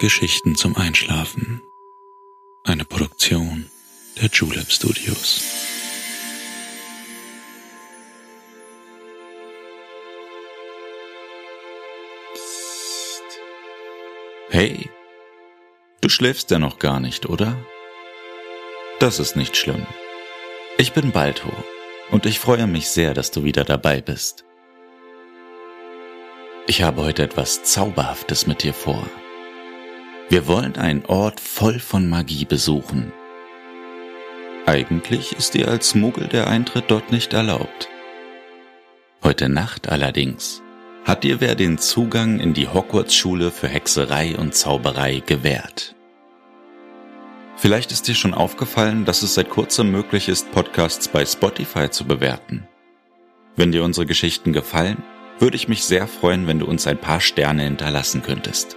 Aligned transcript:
Geschichten 0.00 0.54
zum 0.54 0.78
Einschlafen. 0.78 1.60
Eine 2.64 2.86
Produktion 2.86 3.70
der 4.18 4.30
Julep 4.32 4.72
Studios. 4.72 5.42
Hey, 14.48 14.88
du 16.00 16.08
schläfst 16.08 16.50
ja 16.50 16.58
noch 16.58 16.78
gar 16.78 16.98
nicht, 16.98 17.26
oder? 17.26 17.62
Das 19.00 19.18
ist 19.18 19.36
nicht 19.36 19.54
schlimm. 19.54 19.86
Ich 20.78 20.94
bin 20.94 21.12
Balto 21.12 21.52
und 22.10 22.24
ich 22.24 22.38
freue 22.38 22.66
mich 22.66 22.88
sehr, 22.88 23.12
dass 23.12 23.32
du 23.32 23.44
wieder 23.44 23.64
dabei 23.64 24.00
bist. 24.00 24.46
Ich 26.66 26.80
habe 26.80 27.02
heute 27.02 27.22
etwas 27.22 27.64
Zauberhaftes 27.64 28.46
mit 28.46 28.62
dir 28.62 28.72
vor. 28.72 29.06
Wir 30.30 30.46
wollen 30.46 30.76
einen 30.76 31.04
Ort 31.06 31.40
voll 31.40 31.80
von 31.80 32.08
Magie 32.08 32.44
besuchen. 32.44 33.12
Eigentlich 34.64 35.32
ist 35.32 35.54
dir 35.54 35.66
als 35.66 35.96
Muggel 35.96 36.28
der 36.28 36.46
Eintritt 36.46 36.84
dort 36.86 37.10
nicht 37.10 37.32
erlaubt. 37.32 37.88
Heute 39.24 39.48
Nacht 39.48 39.88
allerdings 39.88 40.62
hat 41.04 41.24
dir 41.24 41.40
wer 41.40 41.56
den 41.56 41.78
Zugang 41.78 42.38
in 42.38 42.54
die 42.54 42.68
Hogwarts-Schule 42.68 43.50
für 43.50 43.66
Hexerei 43.66 44.36
und 44.36 44.54
Zauberei 44.54 45.20
gewährt. 45.26 45.96
Vielleicht 47.56 47.90
ist 47.90 48.06
dir 48.06 48.14
schon 48.14 48.32
aufgefallen, 48.32 49.06
dass 49.06 49.22
es 49.22 49.34
seit 49.34 49.50
kurzem 49.50 49.90
möglich 49.90 50.28
ist, 50.28 50.52
Podcasts 50.52 51.08
bei 51.08 51.26
Spotify 51.26 51.90
zu 51.90 52.04
bewerten. 52.04 52.68
Wenn 53.56 53.72
dir 53.72 53.82
unsere 53.82 54.06
Geschichten 54.06 54.52
gefallen, 54.52 55.02
würde 55.40 55.56
ich 55.56 55.66
mich 55.66 55.82
sehr 55.82 56.06
freuen, 56.06 56.46
wenn 56.46 56.60
du 56.60 56.66
uns 56.66 56.86
ein 56.86 56.98
paar 56.98 57.20
Sterne 57.20 57.64
hinterlassen 57.64 58.22
könntest. 58.22 58.76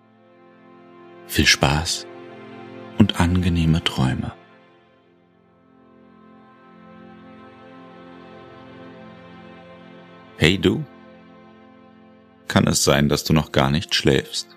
Viel 1.31 1.47
Spaß 1.47 2.07
und 2.97 3.21
angenehme 3.21 3.81
Träume. 3.85 4.33
Hey 10.35 10.57
du, 10.57 10.83
kann 12.49 12.67
es 12.67 12.83
sein, 12.83 13.07
dass 13.07 13.23
du 13.23 13.31
noch 13.31 13.53
gar 13.53 13.71
nicht 13.71 13.95
schläfst? 13.95 14.49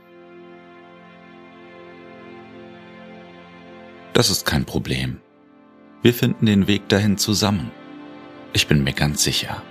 Das 4.13 4.29
ist 4.29 4.45
kein 4.45 4.65
Problem. 4.65 5.21
Wir 6.03 6.13
finden 6.13 6.47
den 6.47 6.67
Weg 6.67 6.89
dahin 6.89 7.19
zusammen. 7.19 7.71
Ich 8.53 8.67
bin 8.67 8.83
mir 8.83 8.95
ganz 8.95 9.23
sicher. 9.23 9.63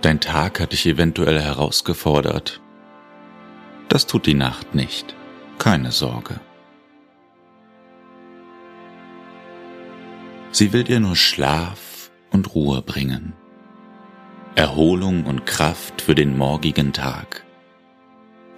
Dein 0.00 0.20
Tag 0.20 0.60
hat 0.60 0.70
dich 0.70 0.86
eventuell 0.86 1.40
herausgefordert 1.40 2.60
das 3.94 4.08
tut 4.08 4.26
die 4.26 4.34
Nacht 4.34 4.74
nicht. 4.74 5.14
Keine 5.56 5.92
Sorge. 5.92 6.40
Sie 10.50 10.72
will 10.72 10.82
dir 10.82 10.98
nur 10.98 11.14
Schlaf 11.14 12.10
und 12.32 12.56
Ruhe 12.56 12.82
bringen. 12.82 13.34
Erholung 14.56 15.26
und 15.26 15.46
Kraft 15.46 16.02
für 16.02 16.16
den 16.16 16.36
morgigen 16.36 16.92
Tag. 16.92 17.44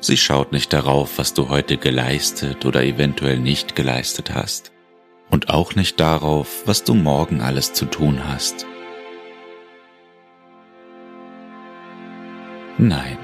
Sie 0.00 0.16
schaut 0.16 0.52
nicht 0.52 0.72
darauf, 0.72 1.18
was 1.18 1.34
du 1.34 1.50
heute 1.50 1.76
geleistet 1.76 2.64
oder 2.64 2.82
eventuell 2.82 3.38
nicht 3.38 3.76
geleistet 3.76 4.32
hast. 4.32 4.72
Und 5.28 5.50
auch 5.50 5.74
nicht 5.74 6.00
darauf, 6.00 6.66
was 6.66 6.82
du 6.82 6.94
morgen 6.94 7.42
alles 7.42 7.74
zu 7.74 7.84
tun 7.84 8.26
hast. 8.26 8.64
Nein, 12.78 13.18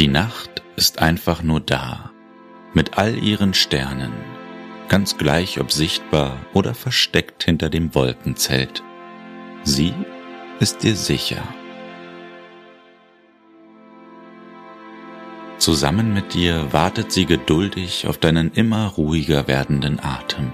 die 0.00 0.08
Nacht 0.08 0.62
ist 0.76 1.02
einfach 1.02 1.42
nur 1.42 1.60
da, 1.60 2.10
mit 2.72 2.96
all 2.96 3.22
ihren 3.22 3.52
Sternen, 3.52 4.12
ganz 4.88 5.18
gleich 5.18 5.60
ob 5.60 5.70
sichtbar 5.70 6.38
oder 6.54 6.72
versteckt 6.72 7.44
hinter 7.44 7.68
dem 7.68 7.94
Wolkenzelt. 7.94 8.82
Sie 9.62 9.92
ist 10.58 10.84
dir 10.84 10.96
sicher. 10.96 11.42
Zusammen 15.58 16.14
mit 16.14 16.32
dir 16.32 16.72
wartet 16.72 17.12
sie 17.12 17.26
geduldig 17.26 18.06
auf 18.06 18.16
deinen 18.16 18.52
immer 18.52 18.86
ruhiger 18.86 19.48
werdenden 19.48 20.00
Atem, 20.00 20.50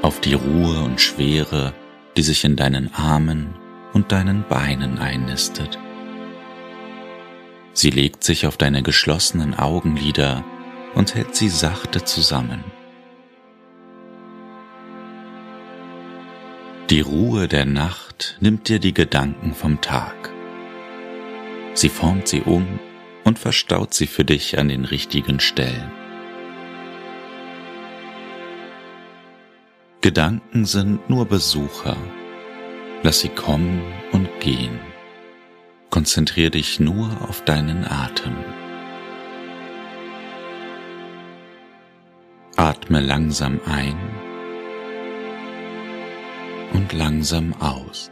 auf 0.00 0.20
die 0.20 0.32
Ruhe 0.32 0.80
und 0.80 1.02
Schwere, 1.02 1.74
die 2.16 2.22
sich 2.22 2.46
in 2.46 2.56
deinen 2.56 2.94
Armen 2.94 3.54
und 3.92 4.10
deinen 4.10 4.42
Beinen 4.48 4.98
einnistet. 4.98 5.78
Sie 7.76 7.90
legt 7.90 8.24
sich 8.24 8.46
auf 8.46 8.56
deine 8.56 8.82
geschlossenen 8.82 9.52
Augenlider 9.54 10.42
und 10.94 11.14
hält 11.14 11.36
sie 11.36 11.50
sachte 11.50 12.02
zusammen. 12.02 12.64
Die 16.88 17.02
Ruhe 17.02 17.48
der 17.48 17.66
Nacht 17.66 18.38
nimmt 18.40 18.70
dir 18.70 18.78
die 18.78 18.94
Gedanken 18.94 19.52
vom 19.52 19.82
Tag. 19.82 20.32
Sie 21.74 21.90
formt 21.90 22.28
sie 22.28 22.40
um 22.40 22.78
und 23.24 23.38
verstaut 23.38 23.92
sie 23.92 24.06
für 24.06 24.24
dich 24.24 24.58
an 24.58 24.70
den 24.70 24.86
richtigen 24.86 25.38
Stellen. 25.38 25.92
Gedanken 30.00 30.64
sind 30.64 31.10
nur 31.10 31.26
Besucher. 31.26 31.98
Lass 33.02 33.20
sie 33.20 33.28
kommen 33.28 33.82
und 34.12 34.30
gehen. 34.40 34.80
Konzentriere 35.90 36.50
dich 36.50 36.80
nur 36.80 37.08
auf 37.28 37.44
deinen 37.44 37.84
Atem. 37.84 38.34
Atme 42.56 43.00
langsam 43.00 43.60
ein 43.66 43.96
und 46.72 46.92
langsam 46.92 47.54
aus. 47.60 48.10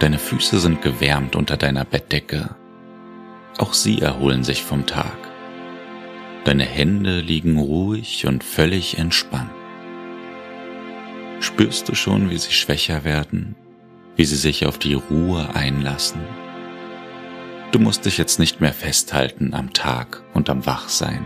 Deine 0.00 0.18
Füße 0.18 0.60
sind 0.60 0.80
gewärmt 0.80 1.36
unter 1.36 1.58
deiner 1.58 1.84
Bettdecke. 1.84 2.56
Auch 3.58 3.74
sie 3.74 4.00
erholen 4.00 4.44
sich 4.44 4.62
vom 4.62 4.86
Tag. 4.86 5.18
Deine 6.44 6.64
Hände 6.64 7.20
liegen 7.20 7.58
ruhig 7.58 8.26
und 8.26 8.42
völlig 8.42 8.98
entspannt. 8.98 9.50
Spürst 11.60 11.90
du 11.90 11.94
schon, 11.94 12.30
wie 12.30 12.38
sie 12.38 12.52
schwächer 12.52 13.04
werden, 13.04 13.54
wie 14.16 14.24
sie 14.24 14.36
sich 14.36 14.64
auf 14.64 14.78
die 14.78 14.94
Ruhe 14.94 15.54
einlassen? 15.54 16.22
Du 17.70 17.78
musst 17.78 18.06
dich 18.06 18.16
jetzt 18.16 18.38
nicht 18.38 18.62
mehr 18.62 18.72
festhalten 18.72 19.52
am 19.52 19.74
Tag 19.74 20.24
und 20.32 20.48
am 20.48 20.64
Wachsein. 20.64 21.22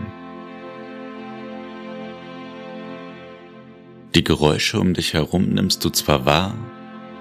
Die 4.13 4.25
Geräusche 4.25 4.77
um 4.77 4.93
dich 4.93 5.13
herum 5.13 5.51
nimmst 5.51 5.85
du 5.85 5.89
zwar 5.89 6.25
wahr, 6.25 6.53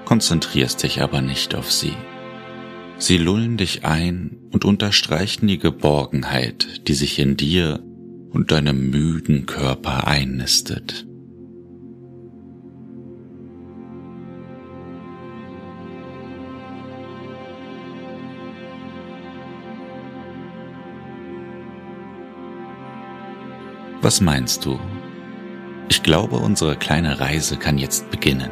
konzentrierst 0.06 0.82
dich 0.82 1.00
aber 1.00 1.20
nicht 1.20 1.54
auf 1.54 1.70
sie. 1.70 1.94
Sie 2.98 3.18
lullen 3.18 3.56
dich 3.56 3.84
ein 3.84 4.38
und 4.50 4.64
unterstreichen 4.64 5.46
die 5.46 5.58
Geborgenheit, 5.58 6.88
die 6.88 6.94
sich 6.94 7.20
in 7.20 7.36
dir 7.36 7.78
und 8.30 8.50
deinem 8.50 8.90
müden 8.90 9.46
Körper 9.46 10.08
einnistet. 10.08 11.06
Was 24.04 24.20
meinst 24.20 24.66
du? 24.66 24.78
Ich 25.88 26.02
glaube, 26.02 26.36
unsere 26.36 26.76
kleine 26.76 27.20
Reise 27.20 27.56
kann 27.56 27.78
jetzt 27.78 28.10
beginnen. 28.10 28.50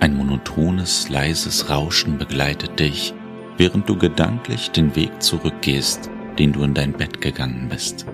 Ein 0.00 0.16
monotones, 0.16 1.10
leises 1.10 1.68
Rauschen 1.68 2.16
begleitet 2.16 2.80
dich, 2.80 3.12
während 3.58 3.86
du 3.90 3.98
gedanklich 3.98 4.70
den 4.70 4.96
Weg 4.96 5.22
zurückgehst, 5.22 6.08
den 6.38 6.54
du 6.54 6.62
in 6.62 6.72
dein 6.72 6.94
Bett 6.94 7.20
gegangen 7.20 7.68
bist. 7.68 8.06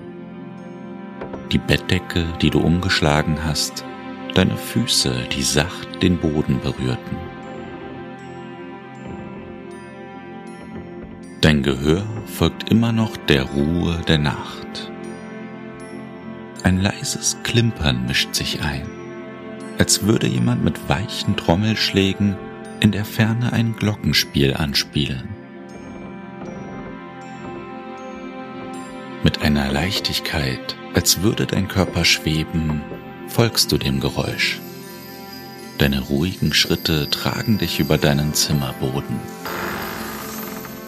die 1.51 1.57
Bettdecke, 1.57 2.25
die 2.41 2.49
du 2.49 2.59
umgeschlagen 2.59 3.37
hast, 3.45 3.85
deine 4.35 4.57
Füße, 4.57 5.13
die 5.31 5.43
sacht 5.43 6.03
den 6.03 6.17
Boden 6.17 6.59
berührten. 6.61 7.17
Dein 11.39 11.63
Gehör 11.63 12.03
folgt 12.25 12.69
immer 12.69 12.91
noch 12.91 13.15
der 13.15 13.43
Ruhe 13.43 14.01
der 14.07 14.17
Nacht. 14.17 14.88
Ein 16.63 16.81
leises 16.81 17.37
Klimpern 17.43 18.05
mischt 18.05 18.35
sich 18.35 18.61
ein, 18.61 18.85
als 19.77 20.03
würde 20.03 20.27
jemand 20.27 20.63
mit 20.63 20.89
weichen 20.89 21.37
Trommelschlägen 21.37 22.35
in 22.81 22.91
der 22.91 23.05
Ferne 23.05 23.53
ein 23.53 23.75
Glockenspiel 23.75 24.53
anspielen. 24.53 25.29
Mit 29.23 29.41
einer 29.41 29.71
Leichtigkeit, 29.71 30.75
als 30.93 31.21
würde 31.21 31.45
dein 31.45 31.67
Körper 31.67 32.05
schweben, 32.05 32.81
folgst 33.27 33.71
du 33.71 33.77
dem 33.77 33.99
Geräusch. 33.99 34.59
Deine 35.77 36.01
ruhigen 36.01 36.53
Schritte 36.53 37.09
tragen 37.09 37.57
dich 37.57 37.79
über 37.79 37.97
deinen 37.97 38.33
Zimmerboden. 38.33 39.19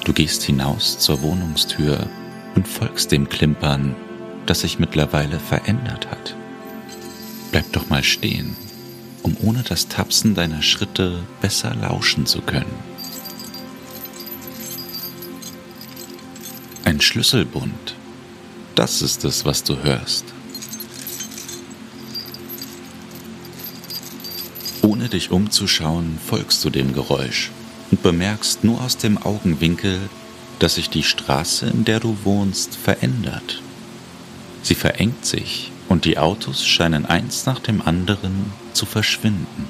Du 0.03 0.11
gehst 0.11 0.43
hinaus 0.43 0.99
zur 0.99 1.21
Wohnungstür 1.21 2.07
und 2.55 2.67
folgst 2.67 3.11
dem 3.11 3.29
Klimpern, 3.29 3.95
das 4.45 4.61
sich 4.61 4.79
mittlerweile 4.79 5.39
verändert 5.39 6.09
hat. 6.09 6.35
Bleib 7.51 7.71
doch 7.73 7.89
mal 7.89 8.03
stehen, 8.03 8.55
um 9.23 9.35
ohne 9.41 9.63
das 9.63 9.87
Tapsen 9.87 10.35
deiner 10.35 10.61
Schritte 10.61 11.23
besser 11.41 11.75
lauschen 11.75 12.25
zu 12.25 12.41
können. 12.41 12.91
Ein 16.85 17.01
Schlüsselbund, 17.01 17.95
das 18.75 19.01
ist 19.01 19.23
es, 19.25 19.45
was 19.45 19.63
du 19.63 19.83
hörst. 19.83 20.25
Ohne 24.81 25.09
dich 25.09 25.31
umzuschauen, 25.31 26.17
folgst 26.25 26.63
du 26.65 26.69
dem 26.69 26.93
Geräusch 26.93 27.51
und 27.91 28.01
bemerkst 28.01 28.63
nur 28.63 28.81
aus 28.81 28.97
dem 28.97 29.17
Augenwinkel, 29.17 29.99
dass 30.59 30.75
sich 30.75 30.89
die 30.89 31.03
Straße, 31.03 31.67
in 31.67 31.85
der 31.85 31.99
du 31.99 32.17
wohnst, 32.23 32.75
verändert. 32.75 33.61
Sie 34.63 34.75
verengt 34.75 35.25
sich 35.25 35.71
und 35.89 36.05
die 36.05 36.17
Autos 36.17 36.65
scheinen 36.65 37.05
eins 37.05 37.45
nach 37.45 37.59
dem 37.59 37.81
anderen 37.81 38.51
zu 38.73 38.85
verschwinden. 38.85 39.65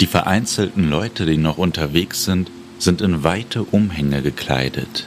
Die 0.00 0.06
vereinzelten 0.06 0.88
Leute, 0.88 1.26
die 1.26 1.36
noch 1.36 1.58
unterwegs 1.58 2.24
sind, 2.24 2.50
sind 2.78 3.00
in 3.00 3.22
weite 3.22 3.62
Umhänge 3.62 4.22
gekleidet. 4.22 5.06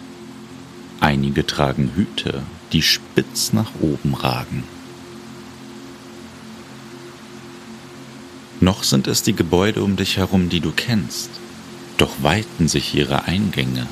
Einige 1.01 1.45
tragen 1.45 1.91
Hüte, 1.95 2.43
die 2.71 2.81
spitz 2.81 3.51
nach 3.51 3.71
oben 3.81 4.13
ragen. 4.13 4.63
Noch 8.61 8.83
sind 8.83 9.07
es 9.07 9.21
die 9.21 9.35
Gebäude 9.35 9.83
um 9.83 9.97
dich 9.97 10.17
herum, 10.17 10.47
die 10.47 10.61
du 10.61 10.71
kennst 10.71 11.29
doch 11.97 12.11
weiten 12.21 12.67
sich 12.67 12.95
ihre 12.95 13.23
Eingänge. 13.23 13.87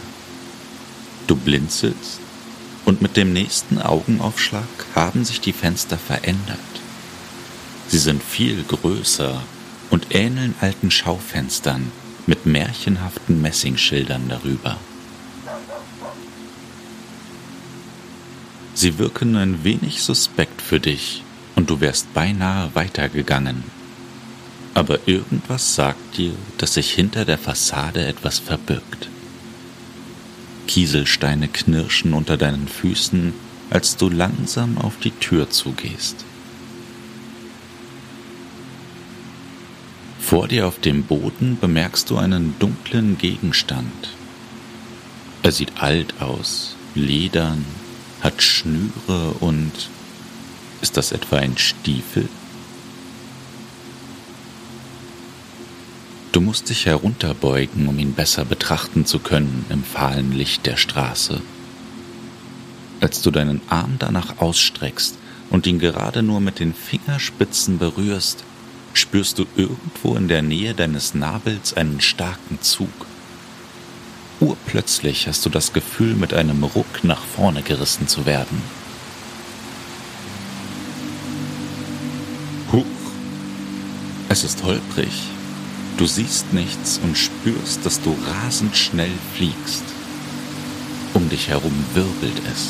Du 1.28 1.36
blinzelst 1.36 2.20
und 2.86 3.02
mit 3.02 3.18
dem 3.18 3.34
nächsten 3.34 3.80
Augenaufschlag 3.80 4.68
haben 4.96 5.26
sich 5.26 5.42
die 5.42 5.54
Fenster 5.54 5.98
verändert. 5.98 6.60
Sie 7.88 7.98
sind 7.98 8.24
viel 8.24 8.64
größer 8.64 9.42
und 9.90 10.16
ähneln 10.16 10.56
alten 10.62 10.92
Schaufenstern 10.92 11.92
mit 12.26 12.46
märchenhaften 12.46 13.42
Messingschildern 13.42 14.30
darüber. 14.30 14.78
Sie 18.74 18.98
wirken 18.98 19.36
ein 19.36 19.64
wenig 19.64 20.02
suspekt 20.02 20.62
für 20.62 20.80
dich 20.80 21.24
und 21.56 21.70
du 21.70 21.80
wärst 21.80 22.14
beinahe 22.14 22.74
weitergegangen 22.74 23.64
aber 24.74 25.00
irgendwas 25.06 25.76
sagt 25.76 26.18
dir, 26.18 26.34
dass 26.58 26.76
sich 26.76 26.92
hinter 26.92 27.26
der 27.26 27.38
Fassade 27.38 28.06
etwas 28.06 28.40
verbirgt. 28.40 29.10
Kieselsteine 30.68 31.48
knirschen 31.48 32.14
unter 32.14 32.38
deinen 32.38 32.68
Füßen, 32.68 33.34
als 33.70 33.98
du 33.98 34.10
langsam 34.10 34.78
auf 34.78 34.98
die 35.00 35.12
Tür 35.12 35.50
zugehst. 35.50 36.26
Vor 40.20 40.48
dir 40.48 40.68
auf 40.68 40.80
dem 40.80 41.04
Boden 41.04 41.58
bemerkst 41.60 42.10
du 42.10 42.18
einen 42.18 42.56
dunklen 42.60 43.18
Gegenstand. 43.18 44.10
Er 45.44 45.52
sieht 45.52 45.82
alt 45.82 46.22
aus, 46.22 46.76
ledern, 46.96 47.66
hat 48.22 48.42
Schnüre 48.42 49.36
und 49.42 49.90
ist 50.82 50.98
das 50.98 51.12
etwa 51.12 51.38
ein 51.38 51.58
Stiefel? 51.58 52.30
Du 56.34 56.42
musst 56.42 56.70
dich 56.70 56.88
herunterbeugen, 56.88 57.88
um 57.88 58.00
ihn 58.00 58.14
besser 58.14 58.44
betrachten 58.44 59.06
zu 59.06 59.20
können 59.20 59.68
im 59.70 59.84
fahlen 59.84 60.32
Licht 60.32 60.66
der 60.66 60.78
Straße. 60.78 61.40
Als 63.02 63.22
du 63.22 63.30
deinen 63.30 63.62
Arm 63.70 63.98
danach 64.00 64.40
ausstreckst 64.40 65.16
und 65.52 65.68
ihn 65.68 65.78
gerade 65.78 66.24
nur 66.24 66.40
mit 66.40 66.58
den 66.58 66.74
Fingerspitzen 66.74 67.78
berührst, 67.78 68.44
spürst 68.96 69.38
du 69.38 69.46
irgendwo 69.56 70.16
in 70.16 70.28
der 70.28 70.42
Nähe 70.42 70.74
deines 70.74 71.14
Nabels 71.14 71.76
einen 71.76 72.02
starken 72.02 72.60
Zug. 72.62 72.90
Urplötzlich 74.40 75.28
hast 75.28 75.46
du 75.46 75.52
das 75.52 75.72
Gefühl, 75.72 76.16
mit 76.16 76.34
einem 76.34 76.64
Ruck 76.64 77.04
nach 77.04 77.24
vorne 77.24 77.62
gerissen 77.62 78.08
zu 78.08 78.26
werden. 78.26 78.60
Huch! 82.72 82.86
Es 84.30 84.44
ist 84.44 84.64
holprig, 84.64 85.12
Du 85.98 86.06
siehst 86.08 86.54
nichts 86.54 87.00
und 87.04 87.18
spürst, 87.18 87.86
dass 87.86 88.02
du 88.02 88.16
rasend 88.28 88.76
schnell 88.76 89.12
fliegst. 89.36 89.84
Um 91.14 91.30
dich 91.30 91.50
herum 91.50 91.74
wirbelt 91.94 92.42
es. 92.52 92.70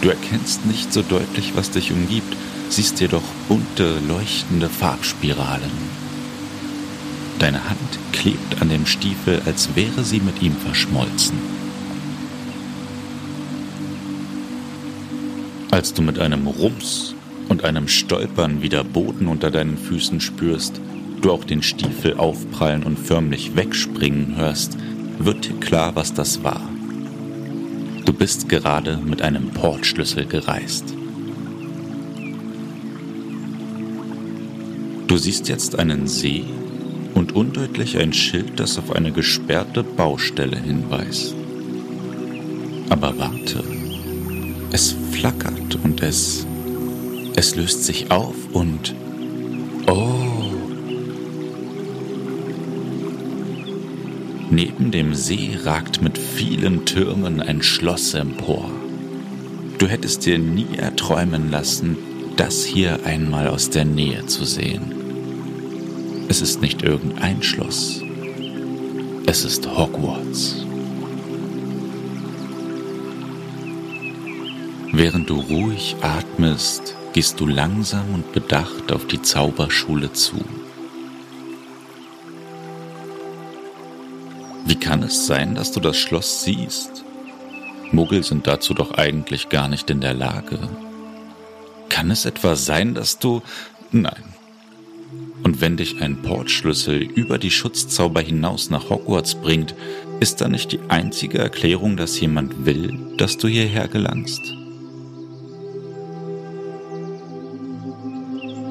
Du 0.00 0.08
erkennst 0.08 0.66
nicht 0.66 0.92
so 0.92 1.02
deutlich, 1.02 1.52
was 1.54 1.70
dich 1.70 1.92
umgibt, 1.92 2.36
siehst 2.68 3.00
jedoch 3.00 3.22
bunte, 3.48 3.98
leuchtende 4.08 4.68
Farbspiralen. 4.68 5.70
Deine 7.38 7.68
Hand 7.68 7.98
klebt 8.12 8.60
an 8.60 8.68
dem 8.68 8.86
Stiefel, 8.86 9.40
als 9.46 9.76
wäre 9.76 10.02
sie 10.02 10.20
mit 10.20 10.42
ihm 10.42 10.56
verschmolzen. 10.56 11.38
Als 15.70 15.92
du 15.92 16.02
mit 16.02 16.18
einem 16.18 16.46
Rums 16.46 17.14
und 17.48 17.64
einem 17.64 17.86
Stolpern 17.86 18.62
wieder 18.62 18.82
Boden 18.82 19.28
unter 19.28 19.50
deinen 19.50 19.78
Füßen 19.78 20.20
spürst, 20.20 20.80
du 21.26 21.32
auch 21.32 21.44
den 21.44 21.62
Stiefel 21.62 22.18
aufprallen 22.18 22.84
und 22.84 22.96
förmlich 22.96 23.56
wegspringen 23.56 24.36
hörst, 24.36 24.78
wird 25.18 25.44
dir 25.44 25.58
klar, 25.58 25.96
was 25.96 26.14
das 26.14 26.44
war. 26.44 26.60
Du 28.04 28.12
bist 28.12 28.48
gerade 28.48 28.98
mit 28.98 29.22
einem 29.22 29.50
Portschlüssel 29.50 30.26
gereist. 30.26 30.84
Du 35.08 35.16
siehst 35.16 35.48
jetzt 35.48 35.76
einen 35.80 36.06
See 36.06 36.44
und 37.14 37.34
undeutlich 37.34 37.98
ein 37.98 38.12
Schild, 38.12 38.60
das 38.60 38.78
auf 38.78 38.92
eine 38.92 39.10
gesperrte 39.10 39.82
Baustelle 39.82 40.60
hinweist. 40.60 41.34
Aber 42.88 43.18
warte, 43.18 43.64
es 44.70 44.94
flackert 45.10 45.76
und 45.82 46.04
es, 46.04 46.46
es 47.34 47.56
löst 47.56 47.82
sich 47.82 48.12
auf 48.12 48.36
und, 48.52 48.94
oh, 49.88 50.35
Neben 54.50 54.90
dem 54.92 55.14
See 55.14 55.58
ragt 55.64 56.02
mit 56.02 56.18
vielen 56.18 56.84
Türmen 56.84 57.40
ein 57.40 57.62
Schloss 57.62 58.14
empor. 58.14 58.70
Du 59.78 59.88
hättest 59.88 60.24
dir 60.24 60.38
nie 60.38 60.76
erträumen 60.76 61.50
lassen, 61.50 61.96
das 62.36 62.64
hier 62.64 63.00
einmal 63.04 63.48
aus 63.48 63.70
der 63.70 63.84
Nähe 63.84 64.24
zu 64.26 64.44
sehen. 64.44 64.92
Es 66.28 66.40
ist 66.40 66.60
nicht 66.62 66.82
irgendein 66.82 67.42
Schloss. 67.42 68.02
Es 69.26 69.44
ist 69.44 69.66
Hogwarts. 69.66 70.64
Während 74.92 75.28
du 75.28 75.40
ruhig 75.40 75.96
atmest, 76.00 76.94
gehst 77.12 77.40
du 77.40 77.46
langsam 77.46 78.14
und 78.14 78.32
bedacht 78.32 78.92
auf 78.92 79.06
die 79.06 79.20
Zauberschule 79.20 80.12
zu. 80.12 80.36
Wie 84.66 84.74
kann 84.74 85.04
es 85.04 85.26
sein, 85.28 85.54
dass 85.54 85.70
du 85.70 85.78
das 85.78 85.96
Schloss 85.96 86.42
siehst? 86.42 87.04
Muggel 87.92 88.24
sind 88.24 88.48
dazu 88.48 88.74
doch 88.74 88.90
eigentlich 88.90 89.48
gar 89.48 89.68
nicht 89.68 89.90
in 89.90 90.00
der 90.00 90.12
Lage. 90.12 90.58
Kann 91.88 92.10
es 92.10 92.24
etwa 92.24 92.56
sein, 92.56 92.94
dass 92.94 93.20
du... 93.20 93.42
Nein. 93.92 94.24
Und 95.44 95.60
wenn 95.60 95.76
dich 95.76 96.02
ein 96.02 96.20
Portschlüssel 96.20 97.00
über 97.00 97.38
die 97.38 97.52
Schutzzauber 97.52 98.20
hinaus 98.20 98.68
nach 98.68 98.90
Hogwarts 98.90 99.36
bringt, 99.36 99.76
ist 100.18 100.40
da 100.40 100.48
nicht 100.48 100.72
die 100.72 100.80
einzige 100.88 101.38
Erklärung, 101.38 101.96
dass 101.96 102.18
jemand 102.18 102.66
will, 102.66 102.98
dass 103.18 103.38
du 103.38 103.46
hierher 103.46 103.86
gelangst? 103.86 104.42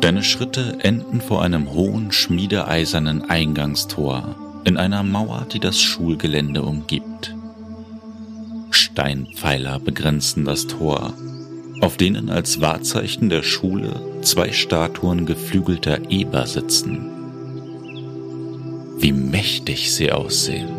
Deine 0.02 0.24
Schritte 0.24 0.78
enden 0.82 1.22
vor 1.22 1.42
einem 1.42 1.72
hohen, 1.72 2.12
schmiedeeisernen 2.12 3.30
Eingangstor 3.30 4.36
in 4.66 4.78
einer 4.78 5.04
Mauer, 5.04 5.48
die 5.52 5.60
das 5.60 5.80
Schulgelände 5.80 6.64
umgibt. 6.64 7.36
Steinpfeiler 8.72 9.80
begrenzen 9.80 10.44
das 10.44 10.68
Tor, 10.68 11.14
auf 11.82 11.98
denen 11.98 12.30
als 12.30 12.62
Wahrzeichen 12.62 13.30
der 13.30 13.44
Schule 13.44 14.02
zwei 14.22 14.52
Statuen 14.52 15.26
geflügelter 15.26 16.10
Eber 16.10 16.48
sitzen. 16.48 17.12
Wie 18.98 19.12
mächtig 19.12 19.94
sie 19.94 20.12
aussehen. 20.12 20.70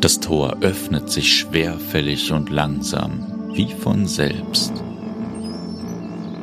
Das 0.00 0.20
Tor 0.20 0.58
öffnet 0.60 1.10
sich 1.10 1.38
schwerfällig 1.38 2.30
und 2.32 2.50
langsam 2.50 3.50
wie 3.54 3.72
von 3.72 4.06
selbst. 4.06 4.72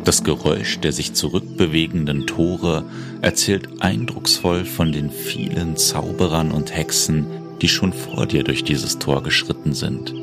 Das 0.05 0.23
Geräusch 0.23 0.79
der 0.79 0.91
sich 0.91 1.13
zurückbewegenden 1.13 2.27
Tore 2.27 2.85
erzählt 3.21 3.81
eindrucksvoll 3.81 4.63
von 4.63 4.91
den 4.91 5.09
vielen 5.09 5.77
Zauberern 5.77 6.51
und 6.51 6.75
Hexen, 6.75 7.25
die 7.59 7.67
schon 7.67 7.91
vor 7.91 8.27
dir 8.27 8.43
durch 8.43 8.63
dieses 8.63 8.99
Tor 8.99 9.23
geschritten 9.23 9.73
sind, 9.73 10.13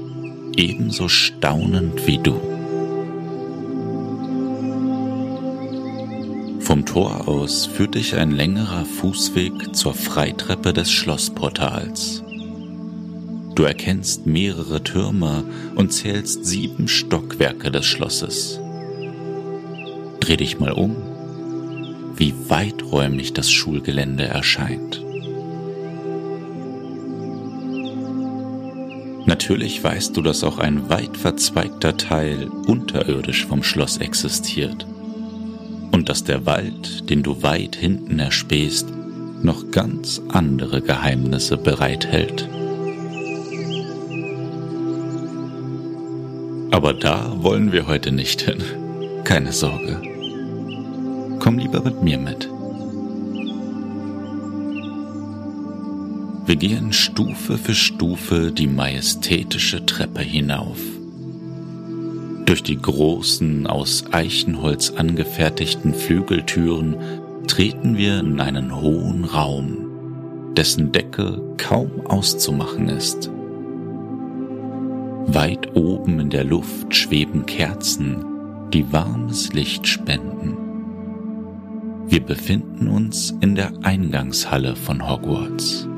ebenso 0.57 1.09
staunend 1.09 2.07
wie 2.07 2.19
du. 2.19 2.41
Vom 6.61 6.87
Tor 6.87 7.27
aus 7.27 7.67
führt 7.67 7.97
dich 7.97 8.15
ein 8.15 8.31
längerer 8.31 8.85
Fußweg 8.85 9.75
zur 9.75 9.95
Freitreppe 9.95 10.73
des 10.73 10.93
Schlossportals. 10.93 12.23
Du 13.57 13.65
erkennst 13.65 14.27
mehrere 14.27 14.85
Türme 14.85 15.43
und 15.75 15.93
zählst 15.93 16.47
sieben 16.47 16.87
Stockwerke 16.87 17.73
des 17.73 17.85
Schlosses. 17.85 18.62
Dreh 20.23 20.37
dich 20.37 20.61
mal 20.61 20.71
um, 20.71 20.95
wie 22.15 22.33
weiträumlich 22.47 23.33
das 23.33 23.51
Schulgelände 23.51 24.23
erscheint. 24.23 25.05
Natürlich 29.27 29.83
weißt 29.83 30.17
du, 30.17 30.23
dass 30.23 30.45
auch 30.45 30.61
ein 30.61 30.89
weit 30.89 31.17
verzweigter 31.17 31.97
Teil 31.97 32.47
unterirdisch 32.69 33.47
vom 33.47 33.65
Schloss 33.65 33.97
existiert 33.97 34.87
und 35.91 36.09
dass 36.09 36.23
der 36.23 36.47
Wald, 36.47 37.11
den 37.11 37.25
du 37.25 37.43
weit 37.43 37.75
hinten 37.75 38.21
erspähst, 38.21 38.87
noch 39.43 39.73
ganz 39.73 40.23
andere 40.29 40.83
Geheimnisse 40.83 41.57
bereithält. 41.57 42.49
Aber 46.71 46.95
da 46.95 47.33
wollen 47.43 47.73
wir 47.73 47.89
heute 47.89 48.13
nicht 48.13 48.43
hin. 48.43 48.63
Keine 49.25 49.53
Sorge. 49.53 50.12
Komm 51.43 51.59
lieber 51.59 51.83
mit 51.83 52.01
mir 52.05 52.19
mit. 52.19 52.49
Wir 56.47 56.55
gehen 56.55 56.93
Stufe 56.93 57.59
für 57.59 57.75
Stufe 57.75 58.53
die 58.53 58.69
majestätische 58.69 59.85
Treppe 59.85 60.21
hinauf. 60.21 60.79
Durch 62.47 62.63
die 62.63 62.81
großen, 62.81 63.67
aus 63.67 64.05
Eichenholz 64.13 64.91
angefertigten 64.91 65.95
Flügeltüren 65.95 66.95
treten 67.49 67.97
wir 67.97 68.21
in 68.21 68.39
einen 68.39 68.81
hohen 68.81 69.25
Raum, 69.25 70.55
dessen 70.57 70.93
Decke 70.93 71.43
kaum 71.57 72.07
auszumachen 72.07 72.89
ist. 72.89 73.33
Weit 75.27 75.75
oben 75.75 76.21
in 76.21 76.31
der 76.31 76.45
Luft 76.45 76.95
schweben 76.95 77.47
Kerzen, 77.47 78.25
die 78.73 78.93
warmes 78.93 79.53
Licht 79.53 79.89
spenden. 79.89 80.42
Wir 82.13 82.21
befinden 82.21 82.89
uns 82.89 83.35
in 83.41 83.55
der 83.55 83.73
Eingangshalle 83.85 84.77
von 84.77 85.09
Hogwarts. 85.09 85.89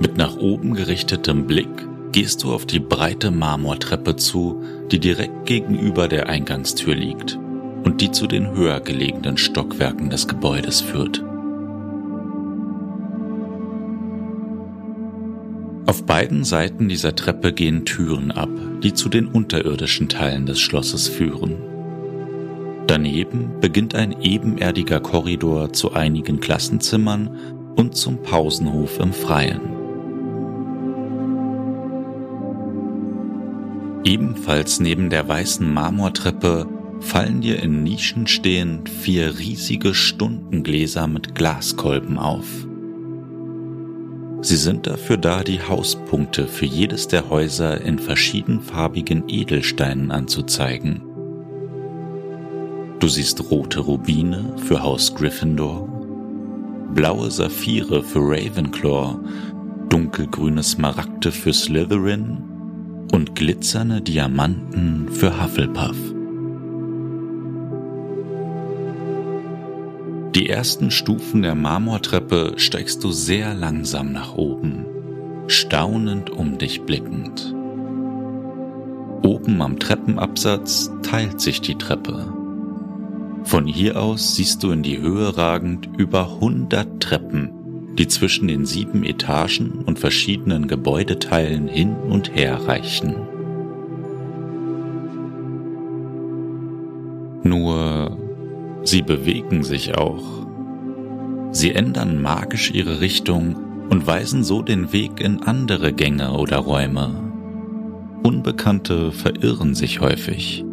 Mit 0.00 0.16
nach 0.16 0.38
oben 0.38 0.72
gerichtetem 0.72 1.46
Blick 1.46 1.68
gehst 2.12 2.44
du 2.44 2.54
auf 2.54 2.64
die 2.64 2.78
breite 2.78 3.30
Marmortreppe 3.30 4.16
zu, 4.16 4.62
die 4.90 5.00
direkt 5.00 5.44
gegenüber 5.44 6.08
der 6.08 6.30
Eingangstür 6.30 6.94
liegt 6.94 7.38
und 7.84 8.00
die 8.00 8.10
zu 8.10 8.26
den 8.26 8.52
höher 8.52 8.80
gelegenen 8.80 9.36
Stockwerken 9.36 10.08
des 10.08 10.26
Gebäudes 10.26 10.80
führt. 10.80 11.22
Auf 15.84 16.06
beiden 16.06 16.44
Seiten 16.44 16.88
dieser 16.88 17.14
Treppe 17.14 17.52
gehen 17.52 17.84
Türen 17.84 18.30
ab, 18.30 18.48
die 18.82 18.94
zu 18.94 19.10
den 19.10 19.26
unterirdischen 19.26 20.08
Teilen 20.08 20.46
des 20.46 20.58
Schlosses 20.58 21.06
führen. 21.06 21.71
Daneben 22.86 23.60
beginnt 23.60 23.94
ein 23.94 24.20
ebenerdiger 24.20 25.00
Korridor 25.00 25.72
zu 25.72 25.92
einigen 25.92 26.40
Klassenzimmern 26.40 27.30
und 27.76 27.96
zum 27.96 28.22
Pausenhof 28.22 28.98
im 28.98 29.12
Freien. 29.12 29.60
Ebenfalls 34.04 34.80
neben 34.80 35.10
der 35.10 35.28
weißen 35.28 35.72
Marmortreppe 35.72 36.66
fallen 37.00 37.40
dir 37.40 37.62
in 37.62 37.82
Nischen 37.84 38.26
stehend 38.26 38.88
vier 38.88 39.38
riesige 39.38 39.94
Stundengläser 39.94 41.06
mit 41.06 41.34
Glaskolben 41.34 42.18
auf. 42.18 42.46
Sie 44.40 44.56
sind 44.56 44.88
dafür 44.88 45.18
da, 45.18 45.44
die 45.44 45.62
Hauspunkte 45.62 46.48
für 46.48 46.66
jedes 46.66 47.06
der 47.06 47.30
Häuser 47.30 47.80
in 47.80 48.00
verschiedenfarbigen 48.00 49.28
Edelsteinen 49.28 50.10
anzuzeigen. 50.10 51.11
Du 53.02 53.08
siehst 53.08 53.50
rote 53.50 53.80
Rubine 53.80 54.54
für 54.58 54.80
Haus 54.80 55.12
Gryffindor, 55.12 55.88
blaue 56.94 57.32
Saphire 57.32 58.00
für 58.04 58.20
Ravenclaw, 58.20 59.18
dunkelgrüne 59.88 60.62
Smaragde 60.62 61.32
für 61.32 61.52
Slytherin 61.52 62.38
und 63.10 63.34
glitzernde 63.34 64.02
Diamanten 64.02 65.08
für 65.08 65.42
Hufflepuff. 65.42 65.96
Die 70.36 70.48
ersten 70.48 70.92
Stufen 70.92 71.42
der 71.42 71.56
Marmortreppe 71.56 72.52
steigst 72.54 73.02
du 73.02 73.10
sehr 73.10 73.52
langsam 73.52 74.12
nach 74.12 74.36
oben, 74.36 74.86
staunend 75.48 76.30
um 76.30 76.56
dich 76.56 76.82
blickend. 76.82 77.52
Oben 79.24 79.60
am 79.60 79.80
Treppenabsatz 79.80 80.92
teilt 81.02 81.40
sich 81.40 81.60
die 81.60 81.74
Treppe. 81.76 82.41
Von 83.44 83.66
hier 83.66 84.00
aus 84.00 84.36
siehst 84.36 84.62
du 84.62 84.70
in 84.70 84.82
die 84.82 85.00
Höhe 85.00 85.36
ragend 85.36 85.88
über 85.98 86.40
hundert 86.40 87.02
Treppen, 87.02 87.50
die 87.98 88.08
zwischen 88.08 88.48
den 88.48 88.64
sieben 88.64 89.04
Etagen 89.04 89.84
und 89.84 89.98
verschiedenen 89.98 90.68
Gebäudeteilen 90.68 91.68
hin 91.68 91.94
und 92.08 92.34
her 92.34 92.66
reichen. 92.66 93.14
Nur 97.42 98.16
Sie 98.84 99.02
bewegen 99.02 99.62
sich 99.62 99.96
auch. 99.96 100.46
Sie 101.52 101.72
ändern 101.72 102.20
magisch 102.20 102.72
ihre 102.72 103.00
Richtung 103.00 103.56
und 103.90 104.06
weisen 104.06 104.42
so 104.42 104.62
den 104.62 104.92
Weg 104.92 105.20
in 105.20 105.42
andere 105.42 105.92
Gänge 105.92 106.32
oder 106.32 106.58
Räume. 106.58 107.10
Unbekannte 108.22 109.12
verirren 109.12 109.74
sich 109.74 110.00
häufig. 110.00 110.64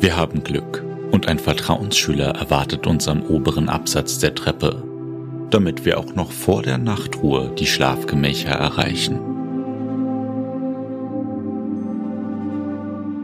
Wir 0.00 0.16
haben 0.16 0.44
Glück 0.44 0.84
und 1.10 1.26
ein 1.26 1.40
Vertrauensschüler 1.40 2.28
erwartet 2.28 2.86
uns 2.86 3.08
am 3.08 3.22
oberen 3.22 3.68
Absatz 3.68 4.18
der 4.18 4.32
Treppe, 4.32 4.84
damit 5.50 5.84
wir 5.84 5.98
auch 5.98 6.14
noch 6.14 6.30
vor 6.30 6.62
der 6.62 6.78
Nachtruhe 6.78 7.52
die 7.58 7.66
Schlafgemächer 7.66 8.52
erreichen. 8.52 9.18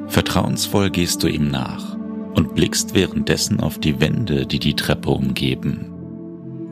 Vertrauensvoll 0.08 0.90
gehst 0.90 1.22
du 1.22 1.28
ihm 1.28 1.48
nach 1.48 1.96
und 2.34 2.56
blickst 2.56 2.94
währenddessen 2.94 3.60
auf 3.60 3.78
die 3.78 4.00
Wände, 4.00 4.44
die 4.44 4.58
die 4.58 4.74
Treppe 4.74 5.10
umgeben. 5.10 5.92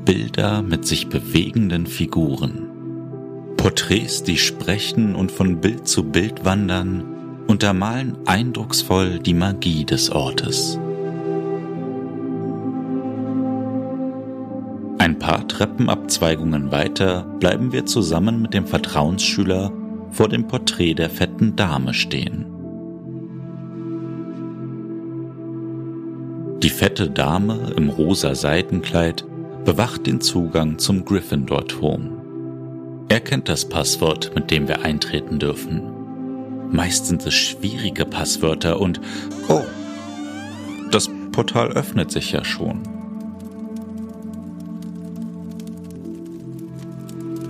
Bilder 0.05 0.63
mit 0.63 0.85
sich 0.85 1.09
bewegenden 1.09 1.87
Figuren. 1.87 2.69
Porträts, 3.57 4.25
die 4.25 4.39
sprechen 4.39 5.15
und 5.15 5.31
von 5.31 5.61
Bild 5.61 5.87
zu 5.87 6.03
Bild 6.03 6.45
wandern, 6.45 7.05
untermalen 7.53 8.17
eindrucksvoll 8.25 9.19
die 9.19 9.35
Magie 9.35 9.85
des 9.85 10.11
Ortes. 10.11 10.79
Ein 14.97 15.19
paar 15.19 15.47
Treppenabzweigungen 15.47 16.73
weiter 16.73 17.27
bleiben 17.41 17.71
wir 17.73 17.85
zusammen 17.85 18.41
mit 18.41 18.55
dem 18.55 18.67
Vertrauensschüler 18.67 19.71
vor 20.13 20.31
dem 20.31 20.49
Porträt 20.49 20.95
der 20.95 21.11
fetten 21.11 21.55
Dame 21.55 21.93
stehen. 21.93 22.47
Die 26.63 26.71
fette 26.71 27.11
Dame 27.11 27.75
im 27.77 27.91
rosa 27.91 28.35
Seitenkleid 28.35 29.27
bewacht 29.67 30.07
den 30.07 30.23
Zugang 30.23 30.79
zum 30.79 31.05
Gryffindor-Turm. 31.05 32.13
Er 33.11 33.21
kennt 33.21 33.51
das 33.51 33.69
Passwort, 33.69 34.33
mit 34.35 34.51
dem 34.51 34.69
wir 34.69 34.87
eintreten 34.87 35.39
dürfen. 35.39 36.02
Meist 36.73 37.07
sind 37.07 37.26
es 37.26 37.35
schwierige 37.35 38.07
Passwörter 38.07 38.81
und 38.81 38.99
oh, 39.49 39.62
das 40.91 41.11
Portal 41.31 41.73
öffnet 41.73 42.11
sich 42.11 42.33
ja 42.33 42.45
schon. 42.45 42.81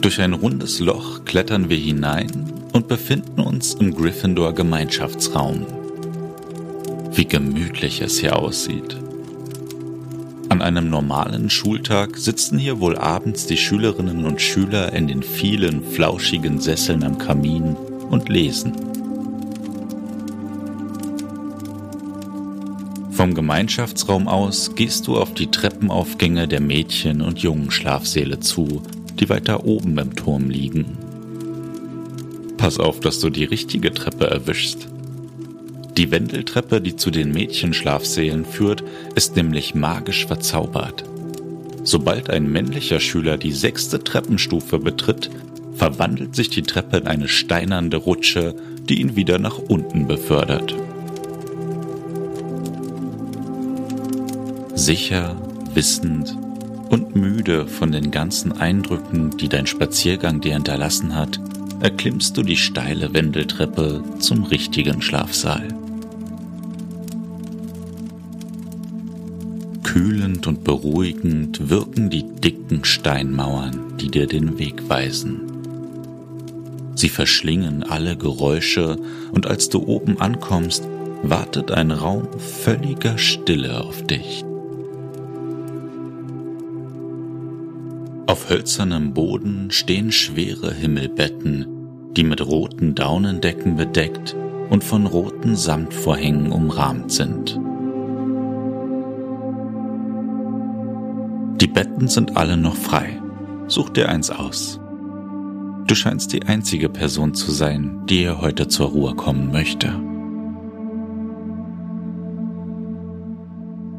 Durch 0.00 0.21
ein 0.21 0.33
rundes 0.33 0.81
Loch 0.81 1.25
klettern 1.25 1.71
wir 1.71 1.76
hinein 1.76 2.52
und 2.73 2.88
befinden 2.88 3.41
uns 3.41 3.75
im 3.75 3.95
Gryffindor 3.95 4.52
Gemeinschaftsraum. 4.55 5.67
Wie 7.12 7.26
gemütlich 7.26 8.00
es 8.00 8.19
hier 8.19 8.37
aussieht. 8.37 8.97
An 10.49 10.61
einem 10.61 10.91
normalen 10.91 11.49
Schultag 11.49 12.17
sitzen 12.17 12.59
hier 12.59 12.81
wohl 12.81 12.99
abends 12.99 13.47
die 13.47 13.57
Schülerinnen 13.57 14.25
und 14.25 14.43
Schüler 14.43 14.93
in 14.93 15.07
den 15.07 15.23
vielen 15.23 15.85
flauschigen 15.85 16.59
Sesseln 16.59 17.05
am 17.05 17.19
Kamin 17.19 17.76
und 18.11 18.29
lesen. 18.29 18.73
Vom 23.23 23.35
Gemeinschaftsraum 23.35 24.26
aus 24.26 24.75
gehst 24.75 25.07
du 25.07 25.17
auf 25.17 25.33
die 25.33 25.47
Treppenaufgänge 25.47 26.49
der 26.49 26.61
Mädchen- 26.61 27.23
und 27.23 27.38
Jungenschlafsäle 27.38 28.41
zu, 28.41 28.83
die 29.21 29.29
weiter 29.29 29.64
oben 29.64 29.97
im 29.99 30.17
Turm 30.17 30.50
liegen. 30.50 30.99
Pass 32.57 32.81
auf, 32.81 32.99
dass 32.99 33.21
du 33.21 33.31
die 33.31 33.45
richtige 33.45 33.95
Treppe 33.95 34.26
erwischst. 34.26 34.88
Die 35.97 36.11
Wendeltreppe, 36.11 36.81
die 36.81 36.97
zu 36.97 37.12
den 37.12 37.31
Mädchenschlafsälen 37.31 38.45
führt, 38.45 38.83
ist 39.14 39.37
nämlich 39.37 39.76
magisch 39.76 40.26
verzaubert. 40.26 41.05
Sobald 41.85 42.29
ein 42.29 42.50
männlicher 42.50 42.99
Schüler 42.99 43.38
die 43.38 43.52
sechste 43.52 44.02
Treppenstufe 44.02 44.81
betritt, 44.81 45.31
verwandelt 45.76 46.35
sich 46.35 46.50
die 46.50 46.62
Treppe 46.62 46.97
in 46.97 47.07
eine 47.07 47.29
steinernde 47.29 47.99
Rutsche, 47.99 48.57
die 48.88 49.00
ihn 49.00 49.14
wieder 49.14 49.38
nach 49.38 49.59
unten 49.59 50.09
befördert. 50.09 50.75
Sicher, 54.85 55.37
wissend 55.75 56.37
und 56.91 57.15
müde 57.15 57.69
von 57.69 57.93
den 57.93 58.11
ganzen 58.11 58.51
Eindrücken, 58.51 59.31
die 59.37 59.49
dein 59.49 59.69
Spaziergang 59.69 60.41
dir 60.41 60.55
hinterlassen 60.55 61.15
hat, 61.15 61.39
erklimmst 61.79 62.37
du 62.37 62.43
die 62.43 62.57
steile 62.57 63.15
Wendeltreppe 63.15 64.03
zum 64.19 64.43
richtigen 64.43 65.01
Schlafsaal. 65.01 65.69
Kühlend 69.85 70.49
und 70.49 70.65
beruhigend 70.65 71.71
wirken 71.71 72.11
die 72.11 72.25
dicken 72.25 72.85
Steinmauern, 72.85 73.97
die 74.01 74.09
dir 74.09 74.27
den 74.27 74.59
Weg 74.59 74.89
weisen. 74.89 75.43
Sie 76.97 77.09
verschlingen 77.09 77.85
alle 77.85 78.17
Geräusche 78.17 78.97
und 79.31 79.47
als 79.47 79.69
du 79.69 79.87
oben 79.87 80.21
ankommst, 80.21 80.83
wartet 81.23 81.71
ein 81.71 81.93
Raum 81.93 82.27
völliger 82.41 83.17
Stille 83.17 83.81
auf 83.81 84.05
dich. 84.09 84.45
Auf 88.33 88.49
hölzernem 88.49 89.12
Boden 89.12 89.71
stehen 89.71 90.11
schwere 90.11 90.73
Himmelbetten, 90.73 91.67
die 92.17 92.25
mit 92.25 92.41
roten 92.41 92.95
Daunendecken 92.95 93.77
bedeckt 93.77 94.35
und 94.71 94.83
von 94.83 95.05
roten 95.05 95.55
Samtvorhängen 95.55 96.51
umrahmt 96.51 97.12
sind. 97.12 97.61
Die 101.61 101.67
Betten 101.67 102.09
sind 102.09 102.39
alle 102.39 102.57
noch 102.57 102.75
frei. 102.75 103.21
Such 103.67 103.91
dir 103.91 104.09
eins 104.09 104.31
aus. 104.31 104.81
Du 105.87 105.95
scheinst 105.95 106.33
die 106.33 106.43
einzige 106.45 106.89
Person 106.89 107.35
zu 107.35 107.51
sein, 107.51 108.01
die 108.07 108.21
hier 108.21 108.41
heute 108.41 108.67
zur 108.67 108.87
Ruhe 108.87 109.15
kommen 109.15 109.53
möchte. 109.53 109.88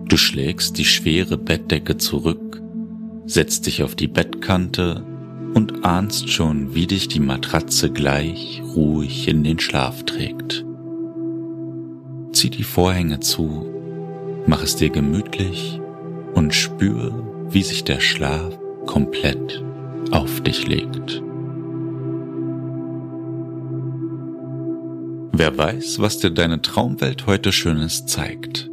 Du 0.10 0.18
schlägst 0.18 0.80
die 0.80 0.86
schwere 0.86 1.38
Bettdecke 1.38 1.98
zurück 1.98 2.63
setz 3.26 3.62
dich 3.62 3.84
auf 3.84 3.96
die 3.96 4.08
Bettkante 4.08 5.04
und 5.54 5.86
ahnst 5.86 6.30
schon, 6.30 6.74
wie 6.74 6.88
dich 6.88 7.08
die 7.08 7.20
Matratze 7.20 7.92
gleich 7.92 8.62
ruhig 8.76 9.28
in 9.28 9.44
den 9.44 9.60
Schlaf 9.60 10.04
trägt. 10.04 10.66
Zieh 12.32 12.50
die 12.50 12.64
Vorhänge 12.64 13.20
zu, 13.20 13.66
mach 14.48 14.64
es 14.64 14.76
dir 14.76 14.90
gemütlich 14.90 15.80
und 16.34 16.54
spür, 16.54 17.48
wie 17.50 17.64
sich 17.64 17.84
der 17.84 18.00
Schlaf 18.00 18.58
komplett 18.86 19.64
auf 20.12 20.42
dich 20.42 20.68
legt. 20.68 21.22
Wer 25.36 25.58
weiß, 25.58 26.00
was 26.00 26.20
dir 26.20 26.32
deine 26.32 26.62
Traumwelt 26.62 27.26
heute 27.28 27.52
Schönes 27.52 28.06
zeigt. 28.06 28.70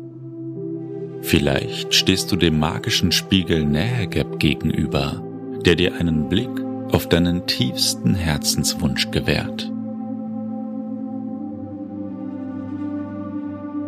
Vielleicht 1.30 1.94
stehst 1.94 2.32
du 2.32 2.36
dem 2.36 2.58
magischen 2.58 3.12
Spiegel 3.12 3.64
Nähergap 3.64 4.40
gegenüber, 4.40 5.22
der 5.64 5.76
dir 5.76 5.94
einen 5.94 6.28
Blick 6.28 6.50
auf 6.90 7.08
deinen 7.08 7.46
tiefsten 7.46 8.16
Herzenswunsch 8.16 9.12
gewährt. 9.12 9.70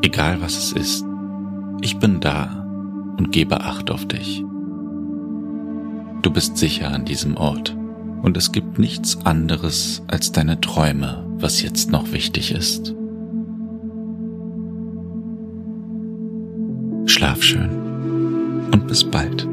Egal 0.02 0.40
was 0.40 0.56
es 0.56 0.70
ist, 0.70 1.04
ich 1.80 1.98
bin 1.98 2.20
da 2.20 2.64
und 3.18 3.32
gebe 3.32 3.60
Acht 3.62 3.90
auf 3.90 4.06
dich. 4.06 4.44
Du 6.22 6.30
bist 6.30 6.58
sicher 6.58 6.92
an 6.92 7.04
diesem 7.04 7.36
Ort 7.36 7.76
und 8.22 8.36
es 8.36 8.52
gibt 8.52 8.78
nichts 8.78 9.18
anderes 9.26 10.04
als 10.06 10.30
deine 10.30 10.60
Träume, 10.60 11.26
was 11.38 11.60
jetzt 11.60 11.90
noch 11.90 12.12
wichtig 12.12 12.52
ist. 12.52 12.94
Schlaf 17.22 17.40
schön 17.40 17.70
und 18.72 18.88
bis 18.88 19.04
bald. 19.04 19.51